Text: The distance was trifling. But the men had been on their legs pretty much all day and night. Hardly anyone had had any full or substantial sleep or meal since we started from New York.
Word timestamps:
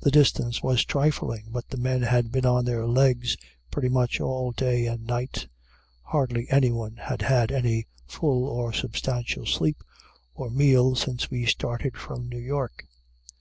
The 0.00 0.10
distance 0.10 0.60
was 0.60 0.84
trifling. 0.84 1.50
But 1.50 1.68
the 1.68 1.76
men 1.76 2.02
had 2.02 2.32
been 2.32 2.44
on 2.44 2.64
their 2.64 2.84
legs 2.84 3.36
pretty 3.70 3.88
much 3.88 4.20
all 4.20 4.50
day 4.50 4.86
and 4.86 5.06
night. 5.06 5.46
Hardly 6.02 6.50
anyone 6.50 6.96
had 6.96 7.22
had 7.22 7.52
any 7.52 7.86
full 8.04 8.42
or 8.48 8.72
substantial 8.72 9.46
sleep 9.46 9.84
or 10.34 10.50
meal 10.50 10.96
since 10.96 11.30
we 11.30 11.46
started 11.46 11.96
from 11.96 12.28
New 12.28 12.40
York. 12.40 12.86